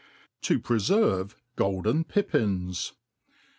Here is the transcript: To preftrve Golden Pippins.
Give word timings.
To 0.41 0.59
preftrve 0.59 1.35
Golden 1.55 2.03
Pippins. 2.03 2.93